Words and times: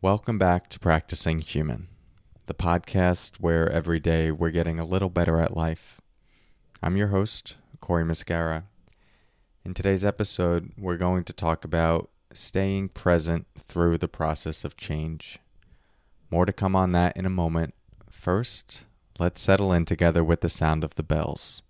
Welcome 0.00 0.38
back 0.38 0.68
to 0.68 0.78
Practicing 0.78 1.40
Human, 1.40 1.88
the 2.46 2.54
podcast 2.54 3.40
where 3.40 3.68
every 3.68 3.98
day 3.98 4.30
we're 4.30 4.52
getting 4.52 4.78
a 4.78 4.84
little 4.84 5.08
better 5.08 5.40
at 5.40 5.56
life. 5.56 6.00
I'm 6.80 6.96
your 6.96 7.08
host, 7.08 7.56
Cory 7.80 8.04
Muscara. 8.04 8.62
In 9.64 9.74
today's 9.74 10.04
episode, 10.04 10.70
we're 10.78 10.98
going 10.98 11.24
to 11.24 11.32
talk 11.32 11.64
about 11.64 12.10
staying 12.32 12.90
present 12.90 13.48
through 13.58 13.98
the 13.98 14.06
process 14.06 14.64
of 14.64 14.76
change. 14.76 15.40
More 16.30 16.46
to 16.46 16.52
come 16.52 16.76
on 16.76 16.92
that 16.92 17.16
in 17.16 17.26
a 17.26 17.30
moment. 17.30 17.74
First, 18.08 18.84
let's 19.18 19.40
settle 19.40 19.72
in 19.72 19.84
together 19.84 20.22
with 20.22 20.42
the 20.42 20.48
sound 20.48 20.84
of 20.84 20.94
the 20.94 21.02
bells. 21.02 21.64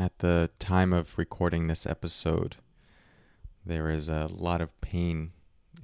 At 0.00 0.20
the 0.20 0.48
time 0.58 0.94
of 0.94 1.18
recording 1.18 1.66
this 1.66 1.84
episode, 1.84 2.56
there 3.66 3.90
is 3.90 4.08
a 4.08 4.30
lot 4.32 4.62
of 4.62 4.80
pain 4.80 5.32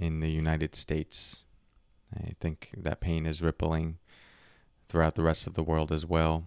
in 0.00 0.20
the 0.20 0.30
United 0.30 0.74
States. 0.74 1.42
I 2.18 2.30
think 2.40 2.70
that 2.78 3.02
pain 3.02 3.26
is 3.26 3.42
rippling 3.42 3.98
throughout 4.88 5.16
the 5.16 5.22
rest 5.22 5.46
of 5.46 5.52
the 5.52 5.62
world 5.62 5.92
as 5.92 6.06
well. 6.06 6.46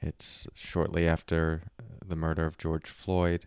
It's 0.00 0.46
shortly 0.54 1.08
after 1.08 1.64
the 2.06 2.14
murder 2.14 2.46
of 2.46 2.58
George 2.58 2.88
Floyd, 2.88 3.46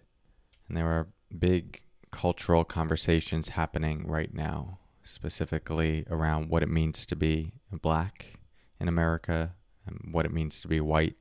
and 0.67 0.75
there 0.75 0.91
are 0.91 1.07
big 1.39 1.83
cultural 2.11 2.65
conversations 2.65 3.49
happening 3.49 4.05
right 4.07 4.33
now, 4.33 4.79
specifically 5.05 6.05
around 6.09 6.49
what 6.49 6.63
it 6.63 6.69
means 6.69 7.05
to 7.05 7.15
be 7.15 7.53
black 7.71 8.41
in 8.77 8.89
America 8.89 9.53
and 9.85 10.09
what 10.11 10.25
it 10.25 10.33
means 10.33 10.59
to 10.59 10.67
be 10.67 10.81
white 10.81 11.15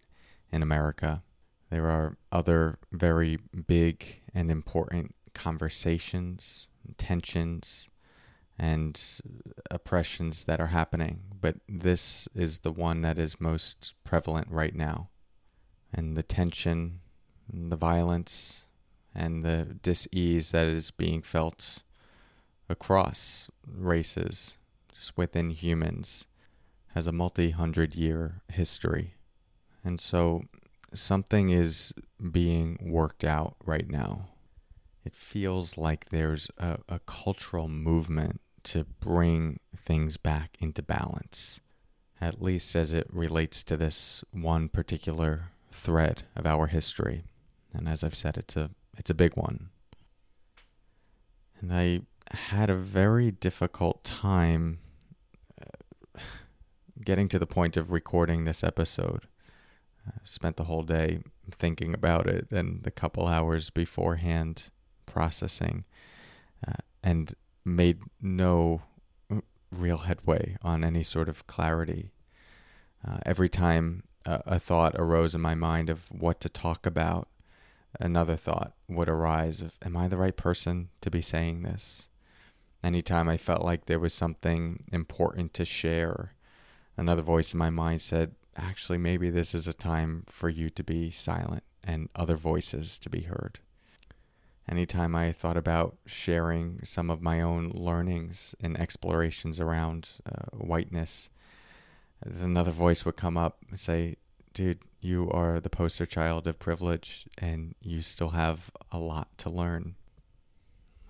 in 0.51 0.61
America. 0.61 1.23
There 1.71 1.87
are 1.87 2.17
other 2.31 2.79
very 2.93 3.39
big 3.67 4.21
and 4.33 4.51
important 4.51 5.15
conversations, 5.35 6.69
tensions, 6.97 7.91
and 8.59 9.01
oppressions 9.71 10.45
that 10.45 10.61
are 10.61 10.69
happening, 10.69 11.21
but 11.41 11.57
this 11.69 12.29
is 12.35 12.61
the 12.61 12.73
one 12.73 13.03
that 13.03 13.19
is 13.19 13.41
most 13.41 13.95
prevalent 14.05 14.49
right 14.51 14.75
now. 14.75 15.11
And 15.93 16.17
the 16.17 16.23
tension, 16.23 17.01
and 17.53 17.71
the 17.71 17.77
violence, 17.77 18.67
and 19.15 19.45
the 19.45 19.77
dis-ease 19.83 20.53
that 20.53 20.67
is 20.67 20.91
being 20.91 21.23
felt 21.23 21.83
across 22.69 23.51
races, 23.67 24.57
just 24.95 25.17
within 25.17 25.51
humans, 25.51 26.27
has 26.95 27.07
a 27.07 27.13
multi-hundred 27.13 27.95
year 27.95 28.43
history. 28.49 29.15
And 29.85 30.01
so 30.01 30.45
something 30.95 31.51
is 31.51 31.93
being 32.31 32.79
worked 32.81 33.25
out 33.25 33.57
right 33.65 33.89
now. 33.89 34.29
It 35.05 35.15
feels 35.15 35.79
like 35.79 36.09
there's 36.09 36.51
a, 36.59 36.79
a 36.89 36.99
cultural 37.01 37.69
movement 37.69 38.41
to 38.65 38.85
bring 38.85 39.61
things 39.77 40.17
back 40.17 40.57
into 40.59 40.83
balance, 40.83 41.61
at 42.21 42.43
least 42.43 42.75
as 42.75 42.93
it 42.93 43.07
relates 43.13 43.63
to 43.65 43.77
this 43.77 44.25
one 44.33 44.69
particular 44.69 45.51
thread 45.71 46.25
of 46.35 46.47
our 46.47 46.67
history. 46.67 47.23
And 47.73 47.89
as 47.89 48.03
I've 48.03 48.17
said, 48.17 48.37
it's 48.37 48.57
a 48.57 48.71
it's 48.99 49.11
a 49.11 49.15
big 49.15 49.37
one. 49.37 49.69
And 51.61 51.73
I 51.73 52.01
had 52.31 52.71
a 52.71 52.77
very 52.77 53.31
difficult 53.31 54.03
time 54.03 54.79
uh, 55.61 56.21
getting 57.05 57.29
to 57.29 57.39
the 57.39 57.47
point 57.47 57.77
of 57.77 57.93
recording 57.93 58.45
this 58.45 58.65
episode 58.65 59.27
spent 60.25 60.57
the 60.57 60.65
whole 60.65 60.83
day 60.83 61.21
thinking 61.51 61.95
about 61.95 62.27
it 62.27 62.51
and 62.51 62.83
the 62.83 62.91
couple 62.91 63.27
hours 63.27 63.71
beforehand 63.71 64.65
processing 65.07 65.85
uh, 66.67 66.75
and 67.03 67.35
made 67.65 67.99
no 68.21 68.83
real 69.71 69.99
headway 69.99 70.57
on 70.63 70.85
any 70.85 71.03
sort 71.03 71.29
of 71.29 71.47
clarity. 71.47 72.11
Uh, 73.07 73.19
every 73.25 73.49
time 73.49 74.05
a, 74.25 74.43
a, 74.47 74.59
thought 74.59 74.95
arose 74.97 75.35
in 75.35 75.41
my 75.41 75.55
mind 75.55 75.91
of 75.91 76.11
what 76.11 76.41
to 76.41 76.49
talk 76.49 76.87
about, 76.87 77.29
another 78.01 78.37
thought 78.37 78.73
would 78.89 79.09
arise 79.09 79.61
of, 79.61 79.73
Am 79.83 79.97
I 79.97 80.09
the 80.09 80.17
right 80.17 80.37
person 80.37 80.89
to 81.01 81.11
be 81.11 81.23
saying 81.23 81.63
this? 81.63 82.09
Anytime 82.83 83.29
I 83.29 83.37
felt 83.37 83.63
like 83.63 83.87
there 83.87 83.99
was 83.99 84.15
something 84.15 84.85
important 84.93 85.55
to 85.55 85.65
share, 85.65 86.35
another 86.97 87.23
voice 87.23 87.53
in 87.53 87.59
my 87.59 87.71
mind 87.71 88.03
said, 88.03 88.35
actually, 88.57 88.99
maybe 88.99 89.31
this 89.31 89.55
is 89.55 89.69
a 89.69 89.73
time 89.73 90.25
for 90.29 90.49
you 90.49 90.71
to 90.71 90.83
be 90.83 91.11
silent 91.11 91.63
and 91.85 92.09
other 92.15 92.37
voices 92.37 92.99
to 93.01 93.11
be 93.11 93.23
heard. 93.23 93.61
Anytime 94.69 95.15
I 95.15 95.33
thought 95.33 95.57
about 95.57 95.97
sharing 96.07 96.81
some 96.85 97.09
of 97.09 97.23
my 97.23 97.41
own 97.41 97.71
learnings 97.71 98.55
and 98.61 98.79
explorations 98.79 99.61
around 99.61 100.09
uh, 100.27 100.57
whiteness, 100.57 101.31
another 102.21 102.73
voice 102.73 103.05
would 103.05 103.17
come 103.17 103.37
up 103.37 103.59
and 103.71 103.79
say, 103.79 104.17
Dude, 104.55 104.81
you 105.01 105.31
are 105.31 105.61
the 105.61 105.71
poster 105.71 106.07
child 106.07 106.47
of 106.47 106.59
privilege 106.59 107.27
and 107.39 107.75
you 107.81 108.03
still 108.03 108.31
have 108.31 108.71
a 108.91 108.99
lot 108.99 109.29
to 109.39 109.51
learn. 109.51 109.95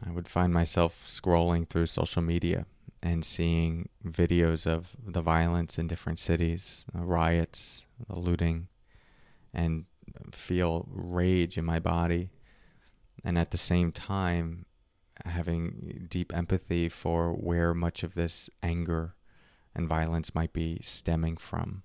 I 0.05 0.11
would 0.11 0.29
find 0.29 0.53
myself 0.53 1.05
scrolling 1.09 1.67
through 1.67 1.87
social 1.87 2.21
media 2.21 2.67
and 3.03 3.25
seeing 3.25 3.89
videos 4.05 4.67
of 4.67 4.97
the 5.05 5.23
violence 5.23 5.79
in 5.79 5.87
different 5.87 6.19
cities, 6.19 6.85
riots, 6.93 7.87
looting, 8.09 8.69
and 9.53 9.85
feel 10.33 10.87
rage 10.91 11.59
in 11.59 11.65
my 11.65 11.79
body. 11.79 12.31
And 13.25 13.39
at 13.39 13.51
the 13.51 13.59
same 13.59 13.93
time, 13.93 14.67
having 15.25 16.07
deep 16.09 16.35
empathy 16.35 16.89
for 16.89 17.33
where 17.33 17.75
much 17.75 18.03
of 18.03 18.15
this 18.15 18.51
anger 18.63 19.15
and 19.75 19.89
violence 19.89 20.35
might 20.35 20.53
be 20.53 20.79
stemming 20.83 21.37
from. 21.37 21.83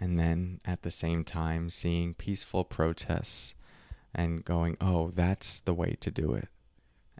And 0.00 0.18
then 0.18 0.60
at 0.64 0.82
the 0.82 0.90
same 0.90 1.24
time, 1.24 1.68
seeing 1.70 2.14
peaceful 2.14 2.64
protests 2.64 3.54
and 4.14 4.44
going, 4.44 4.76
oh, 4.80 5.10
that's 5.10 5.60
the 5.60 5.74
way 5.74 5.96
to 6.00 6.10
do 6.10 6.32
it. 6.32 6.48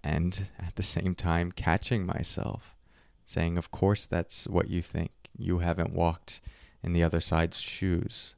And 0.03 0.49
at 0.59 0.77
the 0.77 0.82
same 0.82 1.15
time, 1.15 1.53
catching 1.53 2.06
myself 2.06 2.77
saying, 3.25 3.58
Of 3.58 3.70
course, 3.70 4.06
that's 4.06 4.47
what 4.47 4.69
you 4.69 4.82
think. 4.82 5.10
You 5.36 5.58
haven't 5.58 5.92
walked 5.92 6.41
in 6.82 6.92
the 6.92 7.03
other 7.03 7.20
side's 7.20 7.60
shoes. 7.60 8.34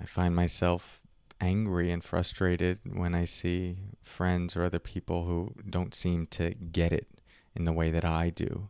I 0.00 0.04
find 0.04 0.34
myself 0.34 1.00
angry 1.40 1.90
and 1.90 2.02
frustrated 2.02 2.78
when 2.84 3.14
I 3.14 3.24
see 3.24 3.76
friends 4.02 4.56
or 4.56 4.64
other 4.64 4.78
people 4.78 5.24
who 5.24 5.54
don't 5.68 5.94
seem 5.94 6.26
to 6.28 6.54
get 6.54 6.92
it 6.92 7.08
in 7.54 7.64
the 7.64 7.72
way 7.72 7.90
that 7.90 8.04
I 8.04 8.30
do. 8.30 8.68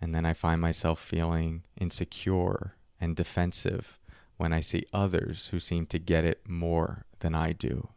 And 0.00 0.14
then 0.14 0.26
I 0.26 0.32
find 0.32 0.60
myself 0.60 1.00
feeling 1.00 1.62
insecure 1.78 2.74
and 3.00 3.14
defensive 3.14 4.00
when 4.36 4.52
I 4.52 4.60
see 4.60 4.86
others 4.92 5.48
who 5.48 5.60
seem 5.60 5.86
to 5.86 5.98
get 5.98 6.24
it 6.24 6.40
more 6.48 7.04
than 7.20 7.34
I 7.34 7.52
do. 7.52 7.90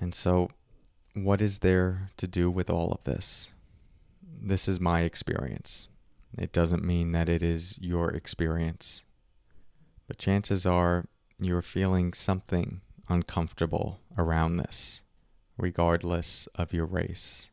And 0.00 0.14
so, 0.14 0.50
what 1.14 1.42
is 1.42 1.58
there 1.58 2.10
to 2.16 2.26
do 2.26 2.50
with 2.50 2.70
all 2.70 2.92
of 2.92 3.04
this? 3.04 3.48
this 4.42 4.66
is 4.66 4.80
my 4.80 5.02
experience. 5.02 5.88
It 6.36 6.52
doesn't 6.52 6.84
mean 6.84 7.12
that 7.12 7.28
it 7.28 7.42
is 7.42 7.78
your 7.80 8.10
experience. 8.10 9.04
But 10.08 10.18
chances 10.18 10.66
are 10.66 11.06
you're 11.38 11.62
feeling 11.62 12.12
something 12.12 12.80
uncomfortable 13.08 14.00
around 14.18 14.56
this, 14.56 15.02
regardless 15.56 16.48
of 16.54 16.72
your 16.72 16.86
race. 16.86 17.50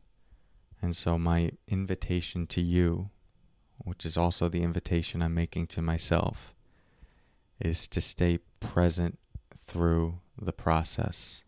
And 0.82 0.96
so, 0.96 1.18
my 1.18 1.52
invitation 1.68 2.46
to 2.48 2.60
you, 2.60 3.10
which 3.78 4.04
is 4.06 4.16
also 4.16 4.48
the 4.48 4.62
invitation 4.62 5.22
I'm 5.22 5.34
making 5.34 5.66
to 5.68 5.82
myself, 5.82 6.54
is 7.60 7.86
to 7.88 8.00
stay 8.00 8.38
present 8.60 9.18
through 9.54 10.20
the 10.40 10.52
process. 10.52 11.44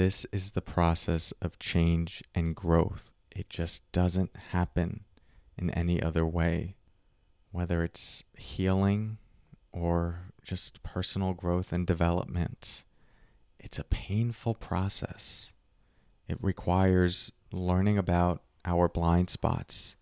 This 0.00 0.24
is 0.32 0.52
the 0.52 0.62
process 0.62 1.30
of 1.42 1.58
change 1.58 2.24
and 2.34 2.56
growth 2.56 3.12
it 3.30 3.50
just 3.50 3.82
doesn't 3.92 4.34
happen 4.52 5.04
in 5.58 5.68
any 5.72 6.02
other 6.02 6.24
way. 6.24 6.76
Whether 7.52 7.84
it's 7.84 8.24
healing 8.34 9.18
or 9.72 10.32
just 10.42 10.82
personal 10.82 11.34
growth 11.34 11.70
and 11.70 11.86
development, 11.86 12.84
it's 13.58 13.78
a 13.78 13.84
painful 13.84 14.54
process. 14.54 15.52
It 16.26 16.38
requires 16.40 17.30
learning 17.52 17.98
about 17.98 18.42
our 18.64 18.88
blind 18.88 19.28
spots. 19.28 19.96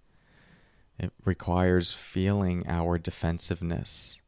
It 0.96 1.10
requires 1.24 1.92
feeling 1.92 2.62
our 2.68 2.98
defensiveness. 2.98 4.20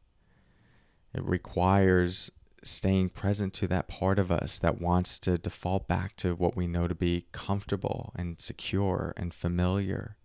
It 1.13 1.23
requires 1.23 2.29
staying 2.63 3.09
present 3.09 3.53
to 3.55 3.67
that 3.67 3.87
part 3.87 4.19
of 4.19 4.31
us 4.31 4.59
that 4.59 4.79
wants 4.79 5.17
to 5.19 5.37
default 5.37 5.87
back 5.87 6.15
to 6.17 6.35
what 6.35 6.55
we 6.55 6.67
know 6.67 6.87
to 6.87 6.95
be 6.95 7.25
comfortable 7.31 8.11
and 8.15 8.39
secure 8.39 9.13
and 9.17 9.33
familiar 9.33 10.17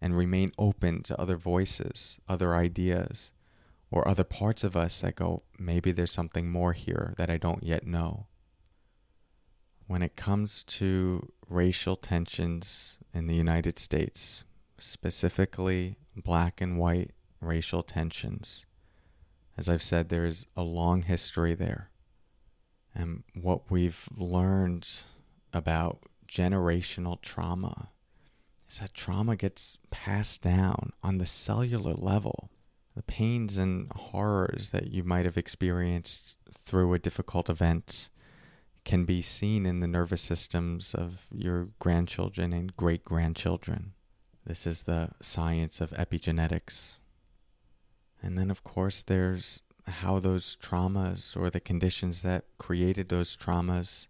and 0.00 0.16
remain 0.16 0.52
open 0.58 1.02
to 1.02 1.20
other 1.20 1.36
voices, 1.36 2.18
other 2.28 2.54
ideas, 2.54 3.32
or 3.90 4.06
other 4.06 4.24
parts 4.24 4.64
of 4.64 4.76
us 4.76 5.00
that 5.00 5.16
go, 5.16 5.42
maybe 5.58 5.92
there's 5.92 6.12
something 6.12 6.50
more 6.50 6.72
here 6.72 7.14
that 7.16 7.30
I 7.30 7.36
don't 7.36 7.62
yet 7.62 7.86
know. 7.86 8.26
When 9.86 10.02
it 10.02 10.16
comes 10.16 10.62
to 10.64 11.32
racial 11.48 11.96
tensions 11.96 12.98
in 13.14 13.26
the 13.26 13.34
United 13.34 13.78
States, 13.78 14.44
specifically 14.78 15.96
black 16.14 16.60
and 16.60 16.78
white 16.78 17.12
racial 17.40 17.82
tensions, 17.82 18.66
as 19.58 19.68
I've 19.68 19.82
said, 19.82 20.08
there 20.08 20.24
is 20.24 20.46
a 20.56 20.62
long 20.62 21.02
history 21.02 21.52
there. 21.52 21.90
And 22.94 23.24
what 23.34 23.70
we've 23.70 24.08
learned 24.16 24.88
about 25.52 26.04
generational 26.28 27.20
trauma 27.20 27.88
is 28.70 28.78
that 28.78 28.94
trauma 28.94 29.34
gets 29.34 29.78
passed 29.90 30.42
down 30.42 30.92
on 31.02 31.18
the 31.18 31.26
cellular 31.26 31.94
level. 31.94 32.50
The 32.94 33.02
pains 33.02 33.58
and 33.58 33.90
horrors 33.92 34.70
that 34.70 34.92
you 34.92 35.02
might 35.02 35.24
have 35.24 35.36
experienced 35.36 36.36
through 36.64 36.94
a 36.94 36.98
difficult 37.00 37.50
event 37.50 38.10
can 38.84 39.04
be 39.04 39.22
seen 39.22 39.66
in 39.66 39.80
the 39.80 39.88
nervous 39.88 40.22
systems 40.22 40.94
of 40.94 41.26
your 41.32 41.68
grandchildren 41.80 42.52
and 42.52 42.76
great 42.76 43.04
grandchildren. 43.04 43.92
This 44.46 44.68
is 44.68 44.84
the 44.84 45.10
science 45.20 45.80
of 45.80 45.90
epigenetics. 45.90 46.98
And 48.22 48.36
then, 48.36 48.50
of 48.50 48.64
course, 48.64 49.02
there's 49.02 49.62
how 49.86 50.18
those 50.18 50.56
traumas 50.56 51.36
or 51.36 51.50
the 51.50 51.60
conditions 51.60 52.22
that 52.22 52.44
created 52.58 53.08
those 53.08 53.36
traumas 53.36 54.08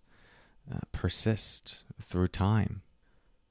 uh, 0.73 0.81
persist 0.93 1.85
through 2.01 2.29
time. 2.29 2.83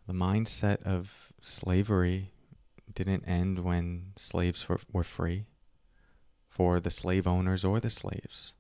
The 0.08 0.14
mindset 0.14 0.82
of 0.84 1.34
slavery 1.42 2.32
didn't 2.94 3.28
end 3.28 3.60
when 3.60 4.14
slaves 4.16 4.68
were, 4.68 4.80
were 4.92 5.04
free 5.04 5.46
for 6.50 6.80
the 6.80 6.90
slave 6.90 7.28
owners 7.28 7.64
or 7.64 7.80
the 7.80 7.90
slaves. 7.90 8.54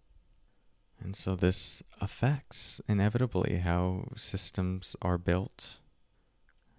And 0.99 1.15
so 1.15 1.35
this 1.35 1.83
affects 2.01 2.81
inevitably 2.87 3.57
how 3.57 4.09
systems 4.15 4.95
are 5.01 5.17
built, 5.17 5.79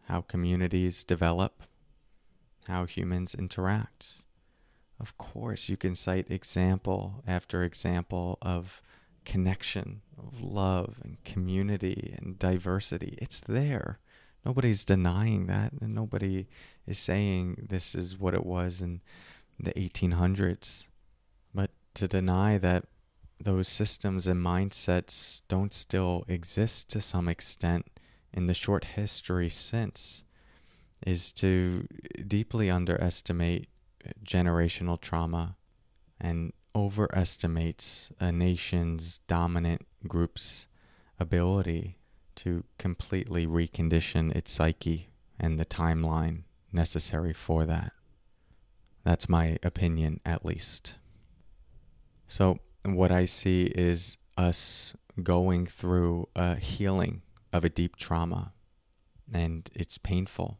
how 0.06 0.20
communities 0.20 1.04
develop, 1.04 1.62
how 2.66 2.84
humans 2.84 3.34
interact. 3.34 4.22
Of 5.00 5.16
course, 5.16 5.68
you 5.68 5.76
can 5.76 5.94
cite 5.94 6.30
example 6.30 7.22
after 7.26 7.62
example 7.62 8.38
of 8.42 8.82
connection, 9.24 10.02
of 10.18 10.40
love 10.40 10.96
and 11.04 11.22
community 11.24 12.14
and 12.18 12.38
diversity. 12.38 13.16
It's 13.20 13.40
there. 13.40 13.98
Nobody's 14.44 14.84
denying 14.84 15.46
that, 15.46 15.72
and 15.80 15.94
nobody 15.94 16.46
is 16.86 16.98
saying 16.98 17.66
this 17.68 17.94
is 17.94 18.18
what 18.18 18.34
it 18.34 18.46
was 18.46 18.80
in 18.80 19.00
the 19.60 19.72
1800s. 19.72 20.84
But 21.54 21.70
to 21.94 22.08
deny 22.08 22.58
that 22.58 22.86
those 23.40 23.68
systems 23.68 24.26
and 24.26 24.44
mindsets 24.44 25.42
don't 25.48 25.72
still 25.72 26.24
exist 26.28 26.88
to 26.90 27.00
some 27.00 27.28
extent 27.28 27.86
in 28.32 28.46
the 28.46 28.54
short 28.54 28.84
history 28.84 29.48
since 29.48 30.24
is 31.06 31.32
to 31.32 31.86
deeply 32.26 32.68
underestimate 32.70 33.68
generational 34.24 35.00
trauma 35.00 35.56
and 36.20 36.52
overestimates 36.74 38.12
a 38.20 38.30
nation's 38.30 39.18
dominant 39.26 39.86
group's 40.06 40.66
ability 41.18 41.98
to 42.36 42.64
completely 42.78 43.46
recondition 43.46 44.34
its 44.34 44.52
psyche 44.52 45.10
and 45.40 45.58
the 45.58 45.64
timeline 45.64 46.42
necessary 46.72 47.32
for 47.32 47.66
that. 47.66 47.92
That's 49.04 49.28
my 49.28 49.58
opinion, 49.62 50.20
at 50.24 50.44
least. 50.44 50.94
So, 52.28 52.58
what 52.84 53.10
I 53.10 53.24
see 53.24 53.72
is 53.74 54.18
us 54.36 54.94
going 55.22 55.66
through 55.66 56.28
a 56.36 56.56
healing 56.56 57.22
of 57.52 57.64
a 57.64 57.70
deep 57.70 57.96
trauma, 57.96 58.52
and 59.32 59.68
it's 59.74 59.98
painful. 59.98 60.58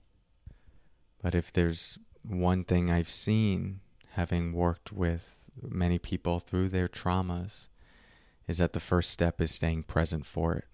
But 1.22 1.34
if 1.34 1.52
there's 1.52 1.98
one 2.28 2.64
thing 2.64 2.90
I've 2.90 3.10
seen, 3.10 3.80
having 4.12 4.52
worked 4.52 4.92
with 4.92 5.46
many 5.60 5.98
people 5.98 6.40
through 6.40 6.68
their 6.68 6.88
traumas, 6.88 7.68
is 8.46 8.58
that 8.58 8.72
the 8.72 8.80
first 8.80 9.10
step 9.10 9.40
is 9.40 9.50
staying 9.50 9.84
present 9.84 10.26
for 10.26 10.54
it, 10.54 10.64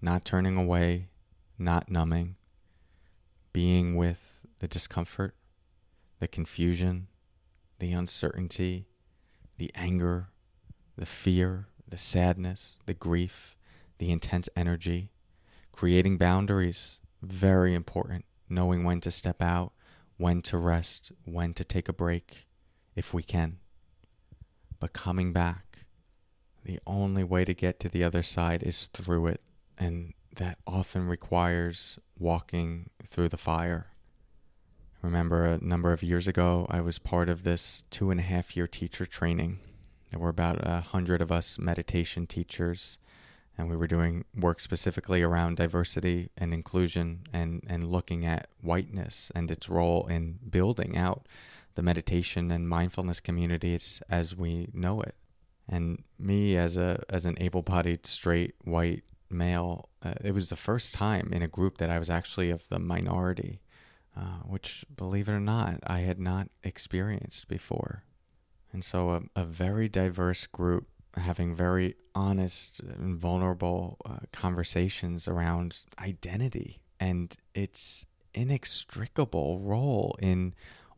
not 0.00 0.24
turning 0.24 0.56
away, 0.56 1.08
not 1.58 1.90
numbing, 1.90 2.36
being 3.52 3.96
with 3.96 4.46
the 4.60 4.68
discomfort, 4.68 5.34
the 6.20 6.28
confusion, 6.28 7.08
the 7.78 7.92
uncertainty, 7.92 8.86
the 9.58 9.70
anger, 9.74 10.28
the 10.96 11.06
fear, 11.06 11.68
the 11.88 11.98
sadness, 11.98 12.78
the 12.86 12.94
grief, 12.94 13.56
the 13.98 14.10
intense 14.10 14.48
energy, 14.56 15.10
creating 15.72 16.16
boundaries, 16.16 16.98
very 17.22 17.74
important, 17.74 18.24
knowing 18.48 18.84
when 18.84 19.00
to 19.00 19.10
step 19.10 19.42
out, 19.42 19.72
when 20.16 20.42
to 20.42 20.58
rest, 20.58 21.12
when 21.24 21.54
to 21.54 21.64
take 21.64 21.88
a 21.88 21.92
break, 21.92 22.46
if 22.94 23.12
we 23.12 23.22
can. 23.22 23.58
But 24.78 24.92
coming 24.92 25.32
back, 25.32 25.86
the 26.64 26.80
only 26.86 27.24
way 27.24 27.44
to 27.44 27.54
get 27.54 27.78
to 27.80 27.88
the 27.88 28.02
other 28.02 28.22
side 28.22 28.62
is 28.62 28.86
through 28.86 29.26
it, 29.28 29.40
and 29.78 30.14
that 30.34 30.58
often 30.66 31.06
requires 31.06 31.98
walking 32.18 32.90
through 33.04 33.28
the 33.28 33.36
fire. 33.36 33.86
remember 35.02 35.44
a 35.46 35.64
number 35.64 35.92
of 35.92 36.02
years 36.02 36.26
ago, 36.26 36.66
I 36.68 36.80
was 36.80 36.98
part 36.98 37.28
of 37.28 37.44
this 37.44 37.84
two 37.90 38.10
and 38.10 38.18
a 38.18 38.24
half 38.24 38.56
year 38.56 38.66
teacher 38.66 39.06
training. 39.06 39.60
There 40.10 40.18
were 40.18 40.28
about 40.28 40.58
a 40.66 40.80
hundred 40.80 41.20
of 41.20 41.30
us 41.30 41.58
meditation 41.58 42.26
teachers 42.26 42.98
and 43.58 43.70
we 43.70 43.76
were 43.76 43.86
doing 43.86 44.24
work 44.34 44.60
specifically 44.60 45.22
around 45.22 45.56
diversity 45.56 46.30
and 46.36 46.52
inclusion 46.52 47.22
and, 47.32 47.62
and 47.66 47.84
looking 47.84 48.24
at 48.24 48.48
whiteness 48.60 49.32
and 49.34 49.50
its 49.50 49.68
role 49.68 50.06
in 50.06 50.38
building 50.48 50.96
out 50.96 51.26
the 51.74 51.82
meditation 51.82 52.50
and 52.50 52.68
mindfulness 52.68 53.20
communities 53.20 54.02
as 54.08 54.36
we 54.36 54.68
know 54.72 55.00
it. 55.00 55.14
And 55.68 56.04
me 56.18 56.56
as 56.56 56.76
a 56.76 57.02
as 57.08 57.26
an 57.26 57.36
able-bodied 57.40 58.06
straight 58.06 58.54
white 58.64 59.02
male, 59.28 59.88
uh, 60.02 60.14
it 60.22 60.32
was 60.32 60.48
the 60.48 60.56
first 60.56 60.94
time 60.94 61.32
in 61.32 61.42
a 61.42 61.48
group 61.48 61.78
that 61.78 61.90
I 61.90 61.98
was 61.98 62.08
actually 62.08 62.50
of 62.50 62.68
the 62.68 62.78
minority, 62.78 63.60
uh, 64.16 64.40
which, 64.46 64.84
believe 64.94 65.28
it 65.28 65.32
or 65.32 65.40
not, 65.40 65.80
I 65.86 66.00
had 66.00 66.20
not 66.20 66.50
experienced 66.62 67.48
before. 67.48 68.04
And 68.72 68.84
so, 68.84 69.10
a, 69.10 69.22
a 69.34 69.44
very 69.44 69.88
diverse 69.88 70.46
group 70.46 70.86
having 71.16 71.54
very 71.54 71.94
honest 72.14 72.80
and 72.80 73.16
vulnerable 73.16 73.98
uh, 74.04 74.18
conversations 74.32 75.26
around 75.26 75.84
identity 75.98 76.80
and 77.00 77.36
its 77.54 78.04
inextricable 78.34 79.58
role 79.58 80.16
in 80.20 80.54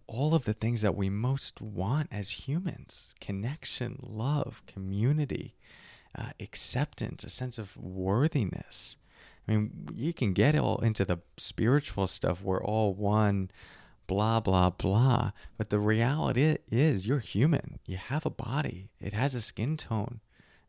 all 0.07 0.35
of 0.35 0.45
the 0.45 0.55
things 0.55 0.83
that 0.83 0.97
we 0.97 1.09
most 1.09 1.61
want 1.61 2.09
as 2.11 2.31
humans 2.31 3.15
connection, 3.21 3.99
love, 4.03 4.63
community, 4.67 5.55
uh, 6.17 6.31
acceptance, 6.41 7.25
a 7.25 7.31
sense 7.31 7.59
of 7.59 7.77
worthiness. 7.77 8.97
I 9.47 9.53
mean, 9.53 9.89
you 9.95 10.13
can 10.13 10.33
get 10.33 10.57
all 10.57 10.79
into 10.79 11.05
the 11.05 11.19
spiritual 11.37 12.07
stuff. 12.07 12.43
We're 12.43 12.63
all 12.63 12.93
one, 12.95 13.51
blah, 14.09 14.41
blah, 14.41 14.71
blah. 14.71 15.31
But 15.57 15.71
the 15.71 15.79
reality 15.79 16.57
is, 16.69 17.07
you're 17.07 17.21
human. 17.21 17.79
You 17.87 17.99
have 17.99 18.27
a 18.27 18.31
body, 18.31 18.91
it 19.01 19.13
has 19.13 19.37
a 19.37 19.41
skin 19.41 19.77
tone, 19.77 20.19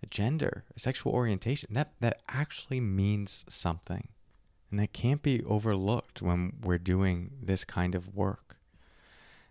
a 0.03 0.05
gender, 0.05 0.65
a 0.75 0.79
sexual 0.79 1.13
orientation. 1.13 1.73
That, 1.73 1.93
that 2.01 2.21
actually 2.29 2.79
means 2.79 3.45
something. 3.49 4.09
And 4.69 4.79
that 4.79 4.93
can't 4.93 5.23
be 5.23 5.43
overlooked 5.45 6.21
when 6.21 6.53
we're 6.61 6.77
doing 6.77 7.31
this 7.41 7.65
kind 7.65 7.95
of 7.95 8.13
work. 8.15 8.57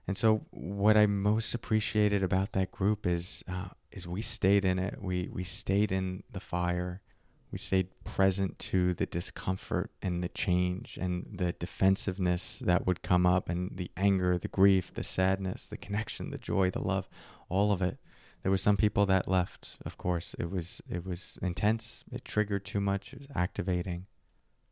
And 0.07 0.17
so, 0.17 0.47
what 0.51 0.97
I 0.97 1.07
most 1.07 1.53
appreciated 1.55 2.23
about 2.23 2.53
that 2.53 2.71
group 2.71 3.07
is 3.07 3.45
uh, 3.47 3.69
is 3.93 4.09
we 4.09 4.23
stayed 4.23 4.65
in 4.65 4.79
it. 4.79 5.03
We 5.03 5.29
we 5.31 5.45
stayed 5.45 5.93
in 5.93 6.23
the 6.31 6.41
fire. 6.41 7.03
We 7.51 7.59
stayed 7.59 7.89
present 8.05 8.59
to 8.61 8.93
the 8.93 9.07
discomfort 9.07 9.91
and 10.03 10.23
the 10.23 10.29
change 10.29 10.99
and 11.01 11.27
the 11.33 11.53
defensiveness 11.53 12.59
that 12.59 12.87
would 12.87 13.03
come 13.03 13.27
up 13.27 13.49
and 13.49 13.77
the 13.77 13.91
anger, 13.97 14.37
the 14.37 14.49
grief, 14.49 14.93
the 14.93 15.05
sadness, 15.05 15.67
the 15.67 15.79
connection, 15.79 16.31
the 16.31 16.39
joy, 16.39 16.71
the 16.71 16.83
love, 16.83 17.09
all 17.49 17.73
of 17.73 17.81
it. 17.81 17.99
There 18.43 18.51
were 18.51 18.59
some 18.59 18.77
people 18.77 19.07
that 19.07 19.29
left, 19.29 19.79
of 19.85 19.97
course. 19.97 20.35
It 20.39 20.51
was 20.51 20.83
it 20.89 21.05
was 21.05 21.39
intense, 21.43 22.05
it 22.13 22.25
triggered 22.25 22.65
too 22.65 22.81
much, 22.81 23.13
it 23.13 23.21
was 23.21 23.29
activating. 23.35 24.07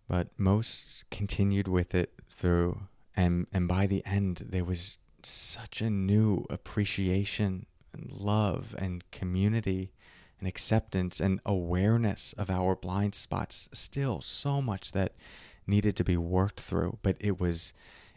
But 0.09 0.29
most 0.37 1.05
continued 1.11 1.69
with 1.69 1.95
it 1.95 2.13
through 2.31 2.83
and 3.17 3.47
and 3.53 3.67
by 3.67 3.87
the 3.87 4.05
end 4.05 4.45
there 4.51 4.65
was 4.65 4.99
such 5.23 5.81
a 5.81 5.91
new 5.91 6.45
appreciation 6.51 7.67
and 7.93 8.11
love 8.13 8.75
and 8.79 9.11
community 9.11 9.93
and 10.39 10.49
acceptance 10.49 11.21
and 11.21 11.41
awareness 11.47 12.35
of 12.35 12.51
our 12.51 12.77
blind 12.77 13.15
spots. 13.15 13.69
Still, 13.73 14.21
so 14.21 14.61
much 14.61 14.93
that 14.93 15.13
needed 15.67 15.97
to 15.97 16.05
be 16.05 16.17
worked 16.17 16.61
through, 16.61 16.99
but 17.03 17.17
it 17.21 17.41
was 17.41 17.73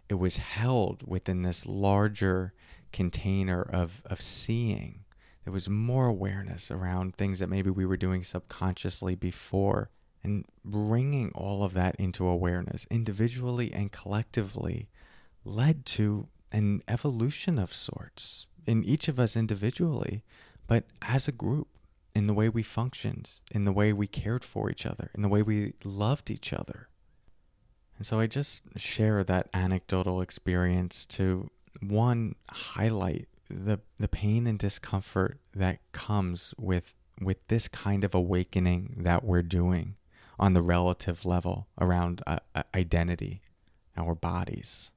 it 0.07 0.15
was 0.15 0.37
held 0.37 1.03
within 1.07 1.43
this 1.43 1.65
larger 1.65 2.53
container 2.91 3.61
of 3.61 4.01
of 4.05 4.21
seeing. 4.21 5.05
There 5.43 5.53
was 5.53 5.69
more 5.69 6.07
awareness 6.07 6.69
around 6.69 7.15
things 7.15 7.39
that 7.39 7.49
maybe 7.49 7.69
we 7.69 7.85
were 7.85 7.97
doing 7.97 8.23
subconsciously 8.23 9.15
before 9.15 9.89
and 10.23 10.45
bringing 10.65 11.31
all 11.33 11.63
of 11.63 11.73
that 11.73 11.95
into 11.95 12.27
awareness 12.27 12.85
individually 12.91 13.73
and 13.73 13.91
collectively 13.91 14.89
led 15.45 15.85
to 15.85 16.27
an 16.51 16.83
evolution 16.87 17.57
of 17.57 17.73
sorts 17.73 18.45
in 18.67 18.83
each 18.83 19.07
of 19.07 19.19
us 19.19 19.35
individually, 19.35 20.23
but 20.67 20.83
as 21.01 21.27
a 21.27 21.31
group, 21.31 21.67
in 22.15 22.27
the 22.27 22.33
way 22.33 22.49
we 22.49 22.63
functioned, 22.63 23.31
in 23.51 23.63
the 23.63 23.71
way 23.71 23.93
we 23.93 24.07
cared 24.07 24.43
for 24.43 24.69
each 24.69 24.85
other, 24.85 25.11
in 25.13 25.21
the 25.21 25.27
way 25.27 25.41
we 25.41 25.73
loved 25.83 26.29
each 26.29 26.53
other. 26.53 26.89
And 27.97 28.05
so 28.05 28.19
I 28.19 28.27
just 28.27 28.63
share 28.77 29.23
that 29.23 29.49
anecdotal 29.53 30.21
experience 30.21 31.05
to 31.07 31.49
one 31.81 32.35
highlight 32.49 33.27
the 33.49 33.79
the 33.99 34.07
pain 34.07 34.47
and 34.47 34.59
discomfort 34.59 35.39
that 35.55 35.79
comes 35.91 36.53
with 36.57 36.93
with 37.19 37.45
this 37.47 37.67
kind 37.67 38.03
of 38.03 38.15
awakening 38.15 38.95
that 38.99 39.23
we're 39.23 39.43
doing 39.43 39.95
on 40.39 40.53
the 40.53 40.61
relative 40.61 41.25
level 41.25 41.67
around 41.79 42.21
uh, 42.25 42.39
uh 42.55 42.63
identity, 42.73 43.41
our 43.97 44.15
bodies, 44.15 44.91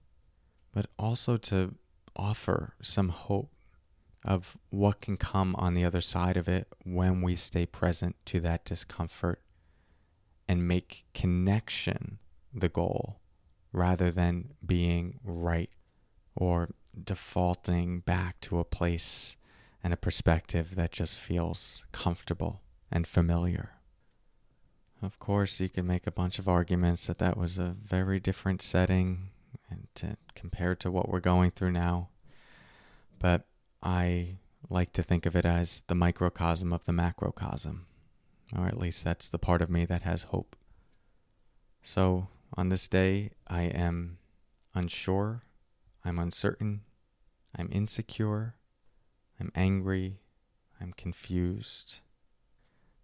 but 0.73 0.87
also 0.99 1.37
to 1.37 1.75
offer 2.15 2.75
some 2.81 3.09
hope 3.09 3.51
of 4.25 4.57
what 4.71 5.01
can 5.01 5.17
come 5.17 5.55
on 5.57 5.75
the 5.75 5.85
other 5.85 6.01
side 6.01 6.37
of 6.37 6.49
it 6.49 6.69
when 6.85 7.23
we 7.23 7.35
stay 7.35 7.67
present 7.67 8.17
to 8.25 8.41
that 8.41 8.65
discomfort 8.65 9.41
and 10.49 10.69
make 10.69 11.05
connection 11.15 12.19
the 12.55 12.69
goal 12.69 13.19
rather 13.73 14.11
than 14.11 14.51
being 14.65 15.19
right 15.25 15.71
or 16.37 16.71
defaulting 17.05 18.01
back 18.01 18.41
to 18.41 18.59
a 18.59 18.65
place 18.65 19.37
and 19.83 19.93
a 19.93 19.97
perspective 19.97 20.75
that 20.77 20.93
just 20.93 21.17
feels 21.17 21.85
comfortable 21.91 22.61
and 22.91 23.07
familiar. 23.07 23.71
Of 25.03 25.19
course, 25.19 25.59
you 25.59 25.69
can 25.69 25.87
make 25.87 26.07
a 26.07 26.13
bunch 26.13 26.39
of 26.39 26.49
arguments 26.49 27.07
that 27.07 27.19
that 27.19 27.37
was 27.37 27.59
a 27.59 27.75
very 27.83 28.21
different 28.21 28.63
setting 28.63 29.31
and 29.69 29.89
to, 29.97 30.17
compared 30.35 30.79
to 30.81 30.91
what 30.91 31.09
we're 31.09 31.21
going 31.21 31.51
through 31.51 31.73
now. 31.73 32.11
But 33.19 33.47
I 33.83 34.37
like 34.69 34.93
to 34.93 35.03
think 35.03 35.27
of 35.27 35.35
it 35.35 35.45
as 35.45 35.83
the 35.89 35.95
microcosm 35.95 36.73
of 36.73 36.85
the 36.85 36.93
macrocosm, 36.93 37.87
or 38.57 38.67
at 38.67 38.79
least 38.79 39.05
that's 39.05 39.29
the 39.29 39.39
part 39.39 39.61
of 39.61 39.71
me 39.71 39.85
that 39.87 40.03
has 40.03 40.25
hope. 40.25 40.57
So, 41.83 42.29
on 42.55 42.69
this 42.69 42.87
day, 42.87 43.31
I 43.49 43.63
am 43.63 44.19
unsure, 44.75 45.43
I'm 46.05 46.19
uncertain, 46.19 46.83
I'm 47.57 47.69
insecure, 47.73 48.55
I'm 49.41 49.51
angry, 49.55 50.21
I'm 50.81 50.93
confused, 50.93 51.97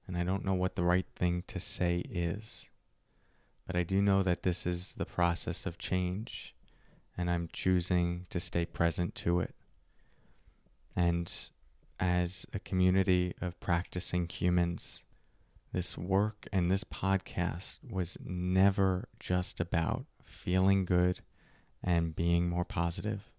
and 0.07 0.17
I 0.17 0.23
don't 0.23 0.45
know 0.45 0.55
what 0.55 0.77
the 0.77 0.85
right 0.85 1.07
thing 1.17 1.43
to 1.49 1.59
say 1.59 2.05
is. 2.09 2.69
But 3.67 3.77
I 3.77 3.83
do 3.83 4.01
know 4.01 4.23
that 4.23 4.45
this 4.45 4.67
is 4.67 4.95
the 4.95 5.05
process 5.05 5.67
of 5.67 5.77
change, 5.77 6.55
and 7.17 7.29
I'm 7.31 7.49
choosing 7.53 8.27
to 8.31 8.39
stay 8.39 8.65
present 8.65 9.15
to 9.17 9.41
it. 9.41 9.55
And 10.99 11.33
as 12.01 12.45
a 12.53 12.59
community 12.59 13.33
of 13.41 13.61
practicing 13.61 14.29
humans, 14.29 15.05
this 15.73 15.97
work 15.97 16.49
and 16.53 16.73
this 16.73 16.83
podcast 16.83 17.79
was 17.89 18.19
never 18.21 19.09
just 19.21 19.61
about 19.61 20.07
feeling 20.25 20.85
good 20.85 21.21
and 21.85 22.17
being 22.17 22.49
more 22.49 22.65
positive. 22.65 23.31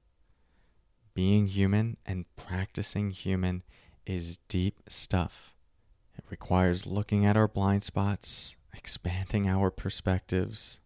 Being 1.13 1.47
human 1.47 1.97
and 2.05 2.33
practicing 2.37 3.11
human 3.11 3.63
is 4.05 4.37
deep 4.47 4.79
stuff. 4.87 5.53
It 6.17 6.23
requires 6.29 6.85
looking 6.85 7.25
at 7.25 7.35
our 7.35 7.49
blind 7.49 7.83
spots, 7.83 8.55
expanding 8.73 9.49
our 9.49 9.69
perspectives, 9.69 10.79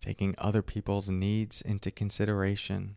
taking 0.00 0.36
other 0.38 0.62
people's 0.62 1.10
needs 1.10 1.60
into 1.60 1.90
consideration, 1.90 2.94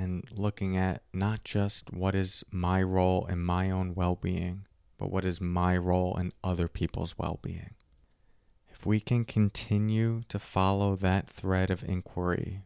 and 0.00 0.24
looking 0.32 0.78
at 0.78 1.02
not 1.12 1.44
just 1.44 1.92
what 1.92 2.14
is 2.14 2.42
my 2.50 2.82
role 2.82 3.26
in 3.26 3.38
my 3.38 3.70
own 3.70 3.94
well 3.94 4.16
being, 4.16 4.64
but 4.96 5.10
what 5.10 5.26
is 5.26 5.42
my 5.42 5.76
role 5.76 6.16
in 6.16 6.32
other 6.42 6.68
people's 6.68 7.18
well 7.18 7.38
being. 7.42 7.74
If 8.70 8.86
we 8.86 8.98
can 8.98 9.26
continue 9.26 10.22
to 10.30 10.38
follow 10.38 10.96
that 10.96 11.28
thread 11.28 11.70
of 11.70 11.84
inquiry, 11.84 12.62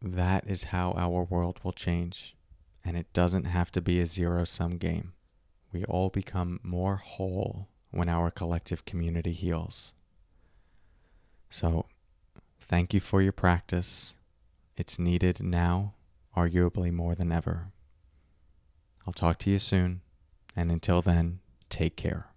that 0.00 0.46
is 0.46 0.64
how 0.64 0.92
our 0.92 1.24
world 1.24 1.58
will 1.64 1.72
change. 1.72 2.36
And 2.84 2.96
it 2.96 3.12
doesn't 3.12 3.44
have 3.46 3.72
to 3.72 3.80
be 3.80 3.98
a 3.98 4.06
zero 4.06 4.44
sum 4.44 4.76
game. 4.78 5.12
We 5.72 5.84
all 5.84 6.08
become 6.08 6.60
more 6.62 6.96
whole 6.96 7.66
when 7.90 8.08
our 8.08 8.30
collective 8.30 8.84
community 8.84 9.32
heals. 9.32 9.92
So, 11.50 11.86
thank 12.60 12.94
you 12.94 13.00
for 13.00 13.20
your 13.20 13.32
practice. 13.32 14.14
It's 14.76 15.00
needed 15.00 15.42
now 15.42 15.94
arguably 16.36 16.92
more 16.92 17.14
than 17.14 17.32
ever. 17.32 17.72
I'll 19.06 19.12
talk 19.12 19.38
to 19.40 19.50
you 19.50 19.58
soon, 19.58 20.02
and 20.54 20.70
until 20.70 21.02
then, 21.02 21.40
take 21.68 21.96
care. 21.96 22.29